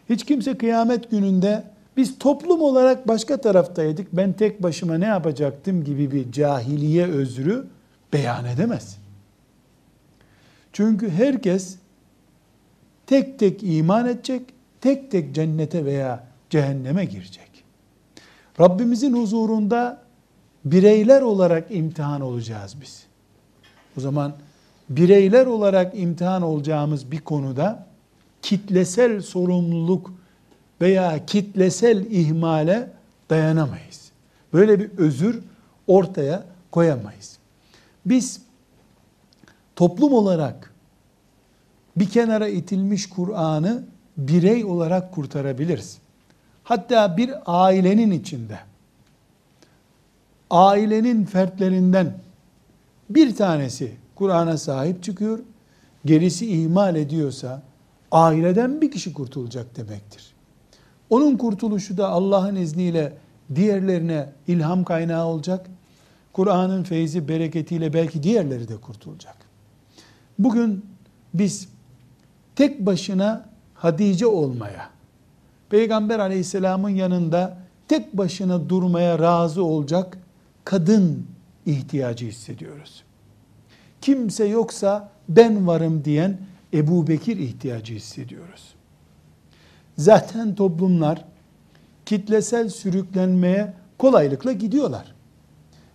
Hiç 0.10 0.26
kimse 0.26 0.58
kıyamet 0.58 1.12
gününde 1.12 1.64
biz 1.98 2.20
toplum 2.20 2.62
olarak 2.62 3.08
başka 3.08 3.42
taraftaydık, 3.42 4.08
ben 4.14 4.34
tek 4.34 4.64
başıma 4.64 4.98
ne 4.98 5.06
yapacaktım 5.06 5.84
gibi 5.84 6.12
bir 6.12 6.32
cahiliye 6.32 7.06
özrü 7.08 7.68
beyan 8.14 8.46
edemez. 8.46 8.98
Çünkü 10.74 11.10
herkes 11.10 11.76
tek 13.08 13.40
tek 13.40 13.64
iman 13.64 14.08
edecek, 14.08 14.42
tek 14.82 15.12
tek 15.12 15.36
cennete 15.36 15.86
veya 15.86 16.24
cehenneme 16.50 17.06
girecek. 17.06 17.50
Rabbimizin 18.60 19.14
huzurunda 19.14 20.02
bireyler 20.66 21.22
olarak 21.22 21.68
imtihan 21.72 22.22
olacağız 22.22 22.76
biz. 22.82 23.04
O 23.98 24.02
zaman 24.02 24.34
bireyler 24.90 25.46
olarak 25.46 26.00
imtihan 26.00 26.42
olacağımız 26.42 27.12
bir 27.12 27.20
konuda 27.20 27.88
kitlesel 28.42 29.22
sorumluluk 29.22 30.14
veya 30.82 31.26
kitlesel 31.26 32.06
ihmale 32.06 32.92
dayanamayız. 33.30 34.12
Böyle 34.54 34.80
bir 34.80 34.98
özür 34.98 35.40
ortaya 35.88 36.44
koyamayız. 36.72 37.38
Biz 38.06 38.42
toplum 39.76 40.14
olarak 40.14 40.74
bir 41.96 42.10
kenara 42.10 42.48
itilmiş 42.48 43.10
Kur'an'ı 43.10 43.84
birey 44.18 44.66
olarak 44.66 45.14
kurtarabiliriz. 45.14 45.98
Hatta 46.64 47.18
bir 47.18 47.34
ailenin 47.46 48.12
içinde 48.12 48.60
ailenin 50.50 51.26
fertlerinden 51.26 52.20
bir 53.10 53.36
tanesi 53.36 53.92
Kur'an'a 54.16 54.58
sahip 54.58 55.04
çıkıyor, 55.04 55.40
gerisi 56.06 56.52
ihmal 56.52 56.96
ediyorsa 56.96 57.62
aileden 58.12 58.82
bir 58.82 58.92
kişi 58.92 59.14
kurtulacak 59.14 59.78
demektir. 59.78 60.34
Onun 61.10 61.38
kurtuluşu 61.38 61.98
da 61.98 62.10
Allah'ın 62.10 62.56
izniyle 62.56 63.14
diğerlerine 63.56 64.30
ilham 64.48 64.84
kaynağı 64.84 65.26
olacak. 65.26 65.70
Kur'an'ın 66.34 66.84
feyzi, 66.84 67.28
bereketiyle 67.28 67.94
belki 67.94 68.24
diğerleri 68.24 68.68
de 68.68 68.78
kurtulacak. 68.78 69.36
Bugün 70.40 70.86
biz 71.34 71.70
tek 72.56 72.86
başına 72.86 73.50
Hatice 73.74 74.26
olmaya, 74.28 74.90
Peygamber 75.70 76.20
aleyhisselamın 76.20 76.90
yanında 76.90 77.58
tek 77.88 78.18
başına 78.18 78.70
durmaya 78.70 79.20
razı 79.20 79.64
olacak 79.64 80.18
kadın 80.66 81.28
ihtiyacı 81.66 82.26
hissediyoruz. 82.26 83.04
Kimse 84.02 84.46
yoksa 84.46 85.12
ben 85.30 85.68
varım 85.68 86.06
diyen 86.06 86.38
Ebu 86.74 87.08
Bekir 87.08 87.38
ihtiyacı 87.38 87.94
hissediyoruz. 87.94 88.79
Zaten 90.00 90.56
toplumlar 90.56 91.26
kitlesel 92.06 92.70
sürüklenmeye 92.70 93.74
kolaylıkla 93.98 94.52
gidiyorlar. 94.52 95.16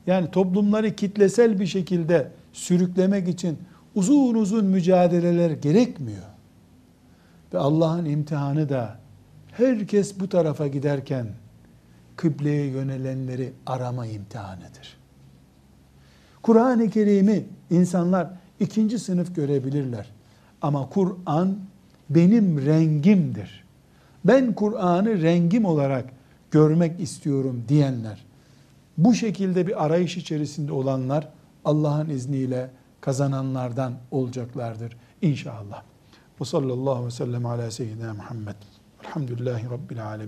Yani 0.07 0.31
toplumları 0.31 0.97
kitlesel 0.97 1.61
bir 1.61 1.67
şekilde 1.67 2.31
sürüklemek 2.53 3.29
için 3.29 3.59
uzun 3.95 4.35
uzun 4.35 4.65
mücadeleler 4.65 5.51
gerekmiyor. 5.51 6.23
Ve 7.55 7.59
Allah'ın 7.59 8.05
imtihanı 8.05 8.69
da 8.69 8.97
herkes 9.53 10.21
bu 10.21 10.29
tarafa 10.29 10.67
giderken 10.67 11.27
kıbleye 12.17 12.67
yönelenleri 12.67 13.53
arama 13.67 14.07
imtihanıdır. 14.07 14.97
Kur'an-ı 16.43 16.91
Kerim'i 16.91 17.45
insanlar 17.71 18.31
ikinci 18.61 18.99
sınıf 18.99 19.37
görebilirler. 19.37 20.11
Ama 20.63 20.89
Kur'an 20.89 21.59
benim 22.11 22.67
rengimdir. 22.67 23.64
Ben 24.25 24.53
Kur'an'ı 24.53 25.23
rengim 25.23 25.65
olarak 25.65 26.05
görmek 26.51 27.01
istiyorum 27.01 27.65
diyenler, 27.69 28.25
bu 28.99 29.15
şekilde 29.15 29.67
bir 29.67 29.85
arayış 29.85 30.17
içerisinde 30.17 30.73
olanlar 30.73 31.29
Allah'ın 31.65 32.09
izniyle 32.09 32.71
kazananlardan 33.01 33.93
olacaklardır 34.11 34.97
inşallah. 35.23 35.83
Ve 36.41 36.45
sallallahu 36.45 36.91
aleyhi 36.91 37.07
ve 37.07 37.11
sellem 37.11 37.47
ala 37.47 37.71
seyyidina 37.71 38.15
Muhammed. 38.15 38.55
Elhamdülillahi 39.05 39.71
Rabbil 39.71 40.07
alemin. 40.07 40.23